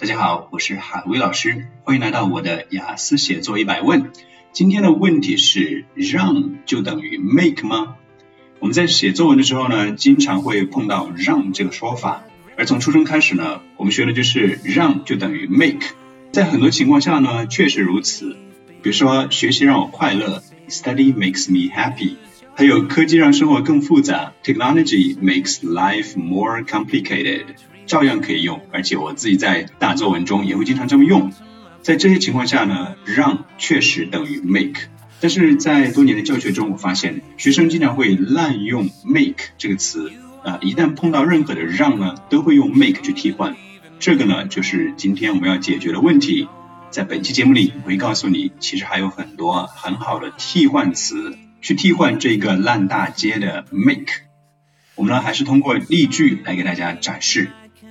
[0.00, 4.12] 大家好，我是海威老师，欢迎来到我的雅思写作一百问。
[4.50, 7.96] 今天的问题是：让就等于 make 吗？
[8.60, 12.24] 我们在写作文的时候呢，经常会碰到让这个说法，
[12.56, 15.88] 而从初中开始呢，我们学的就是让就等于 make。
[16.32, 18.38] 在很多情况下呢，确实如此。
[18.80, 22.14] 比如说，学习让我快乐，study makes me happy。
[22.54, 27.44] 还有科技让生活更复杂，technology makes life more complicated。
[27.90, 31.32] 照样可以用，而且我自己在大作文中也会经常这么用。
[31.82, 34.82] 在这些情况下呢，让确实等于 make。
[35.20, 40.12] 但是在多年的教学中，我发现学生经常会滥用 make 这个词
[40.44, 43.56] 啊，一旦碰到任何的让呢，都会用 make 去替换。
[43.98, 46.46] 这个呢，就是今天我们要解决的问题。
[46.92, 54.12] 在本期节目里，我会告诉你，其实还有很多很好的替换词去替换这个烂大街的 make。
[54.94, 57.50] 我们呢，还是通过例句来给大家展示。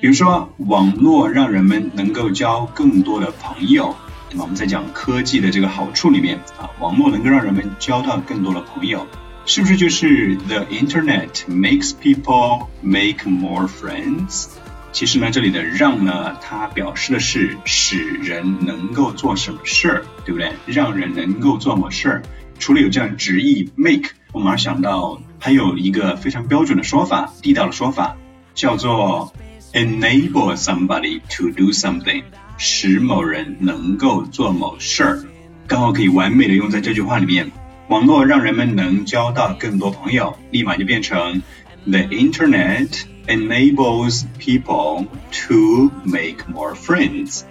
[0.00, 3.94] 比如说，网络让人们能够交更多的朋友。
[4.30, 9.06] 那么我们在讲科技的这个好处里面啊，网络能够让人们交到更多的朋友，
[9.44, 14.46] 是不是就是 The Internet makes people make more friends？
[14.92, 20.50] 其实呢，这里的让呢，它表示的是使人能够做什么事儿，对不对？
[20.64, 22.22] 让人能够做某事儿。
[22.58, 28.16] 除了有这样直译 make，我马上想到还有一个非常标准的说法，地道的说法，
[28.54, 29.30] 叫做。
[29.73, 32.23] enable somebody to do something，
[32.57, 35.23] 使某人能够做某事儿，
[35.67, 37.51] 刚好可以完美的用在这句话里面。
[37.87, 41.41] 网络让人们能交到更多朋友，立马就变成
[41.85, 45.05] The internet enables people
[45.47, 47.41] to make more friends。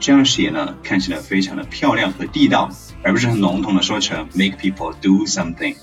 [0.00, 2.70] 这样写呢，看起来非常的漂亮和地道，
[3.02, 5.76] 而不是很笼统的说成 make people do something。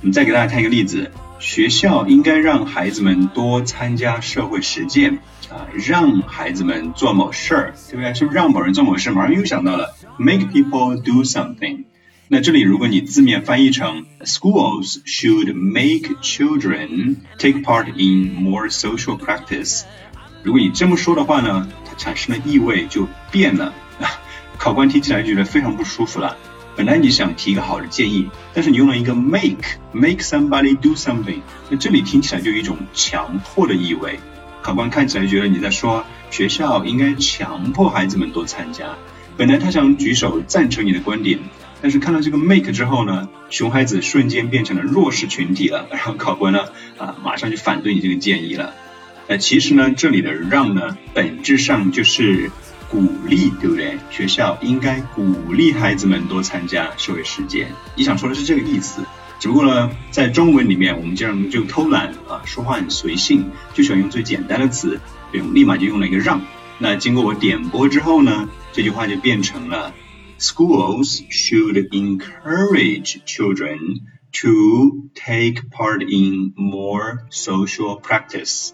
[0.00, 1.10] 我们再给大家看一个例子。
[1.39, 8.13] 学校应该让孩子们多参加社会实践啊，让孩子们做某事儿，对不对？
[8.13, 9.09] 是不是让某人做某事？
[9.11, 11.85] 马上又想到了 make people do something。
[12.27, 19.83] 那这里如果你字面翻译成 schools should make children take part in more social practice，
[20.43, 23.73] 如果你这么说的话呢，它产生的意味就变了，
[24.57, 26.37] 考官听起来就觉得非常不舒服了。
[26.79, 34.17] 本来你想提一个好的建议，但是你用了一个 make，make somebody do something，那这里听起来就有一种强迫的意味。
[34.61, 38.95] 考官看起来觉得你在说学校应该强迫孩子们多参加。
[39.35, 41.39] 本来他想举手赞成你的观点，
[41.81, 45.85] 但是看到这个 make 之后呢，熊孩子瞬间变成了弱势群体了。
[45.91, 46.61] 然后考官呢，
[46.97, 48.73] 啊，马上就反对你这个建议了。
[49.27, 52.49] 那其实呢，这里的让呢，本质上就是。
[52.89, 53.99] 鼓励，对不对？
[54.09, 57.71] 学校应该鼓励孩子们多参加社会实践。
[57.95, 59.03] 你想说的是这个意思，
[59.39, 64.99] 只不过呢，在中文里面，我们经常就偷懒啊，说话很随性，就喜欢用最简单的词，
[65.31, 66.41] 用立马就用了一个让。
[66.79, 69.93] 那经过我点拨之后呢，这句话就变成了
[70.39, 74.01] ：Schools should encourage children
[74.41, 78.71] to take part in more social practice。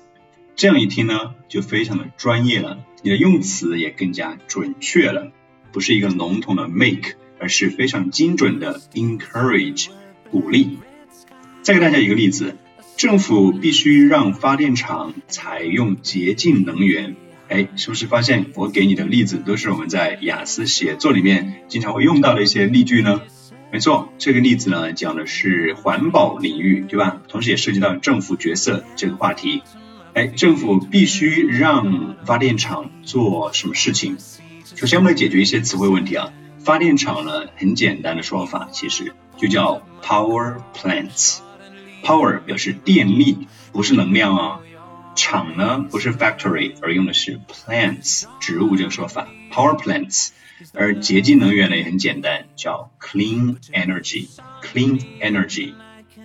[0.56, 2.80] 这样一听呢，就非常的专业了。
[3.02, 5.34] 你的用词也更加准确了，
[5.74, 9.90] 不是一个笼统的 make，而是非常精准的 encourage，
[10.32, 10.80] 鼓励。
[11.62, 12.56] 再给大家一个例子，
[12.96, 17.18] 政府必须让发电厂采用洁净能源。
[17.50, 23.22] 哎，是不是发现我给你的例子都是我们在雅思写作里面经常会用到的一些例句呢？
[23.74, 27.22] 没错，这个例子呢讲的是环保领域，对吧？
[27.28, 29.62] 同时也涉及到政府角色这个话题。
[30.16, 34.18] 哎，政府必须让发电厂做什么事情？
[34.64, 36.31] 首先，我们来解决一些词汇问题啊。
[36.59, 41.40] 发电厂呢，很简单的说法，其实就叫 power plants。
[42.02, 44.59] power 表示电力，不是能量啊。
[45.16, 50.30] 厂呢，不是 factory，而用的是 plants 植物这个说法，power plants。
[50.74, 54.30] 而洁净能源呢，也很简单，叫 clean energy。
[54.64, 55.74] clean energy。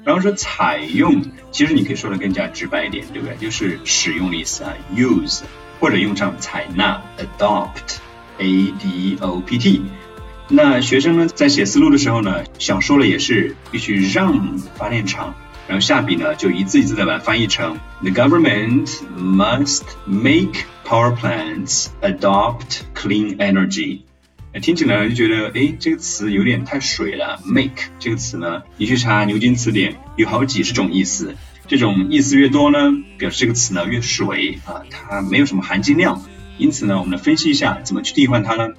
[0.05, 3.37] 然后说采用，其实你可以说的更加直白一点，对不对？
[3.37, 5.43] 就是使用的意思啊，use
[5.78, 9.83] 或者用上采纳，adopt，a d o p t。
[10.48, 15.34] 那学生呢在写思路的时候呢，想说的也是必须让发电厂，
[15.69, 24.01] 然后下笔呢就一字一字的把它翻译成 the government must make power plants adopt clean energy。
[24.59, 27.41] 听起来就觉得，哎，这个词有点太水了。
[27.45, 31.37] make 这个词呢，你去查牛津词典，有好几十种意思。
[31.69, 36.21] 这种意思越多呢，表示这个词呢越水啊，它没有什么含金量。
[36.59, 38.71] 因此呢，我们来分析一下怎么去替换它呢？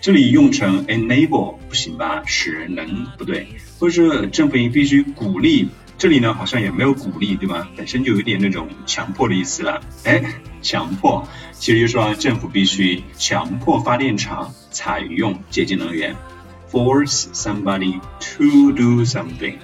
[0.00, 2.22] 这里用成 enable 不行吧？
[2.26, 3.46] 使人能不对，
[3.78, 5.68] 或者是政府必须鼓励
[6.00, 7.68] 这里呢好像也没有鼓励，对吧？
[7.76, 9.82] 本身就有点那种强迫的意思了。
[10.04, 16.16] 哎，强迫，其实就是说政府必须强迫发电厂采用洁净能源
[16.72, 19.58] ，force somebody to do something。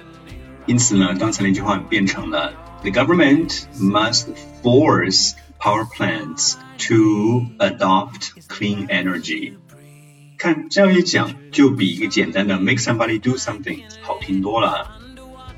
[0.67, 4.27] 因此呢，刚才那句话变成了 The government must
[4.61, 6.53] force power plants
[6.87, 9.53] to adopt clean energy。
[10.37, 14.96] 看这样一讲，就比一个简单的 make somebody do something 好听多了。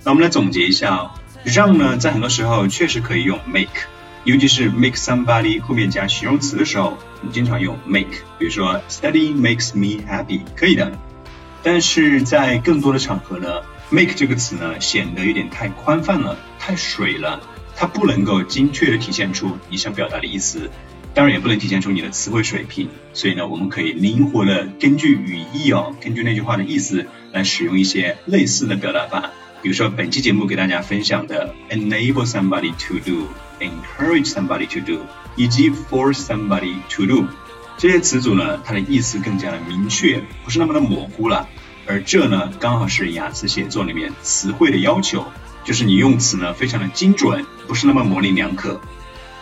[0.04, 1.12] 那我们来总结一下哦，
[1.44, 3.88] 让呢，在很多时候确实可以用 make，
[4.24, 8.24] 尤其是 make somebody 后面加形容词的时候，我们经常用 make。
[8.38, 10.92] 比如说 study makes me happy，可以的。
[11.62, 17.42] 但是在更多的场合呢，make 这个词呢，显得有点太宽泛了，太水了，
[17.76, 20.70] 它不能够精确的体现出你想表达的意思。
[21.14, 29.32] 当然也不能体现出你的词汇水平，所以呢，我们可以灵活的根据语义哦，根据那句话的意思来使用一些类似的表达法。
[29.62, 35.02] 比如说本期节目给大家分享的 enable somebody to do，encourage somebody to do，
[35.36, 37.26] 以及 force somebody to do
[37.78, 41.48] 这些词组呢，它的意思更加的明确，不是那么的模糊了。
[41.86, 45.26] 而这呢，刚好是雅思写作里面词汇的要求，
[45.64, 48.80] 就是你用词呢非常的精准，不是那么模棱两可。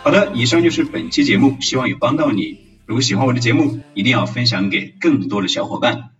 [0.02, 2.58] 好的，以上就是本期节目，希望有帮到你。
[2.86, 6.10] 如果喜欢我的节目，一定要分享给更多的小伙伴。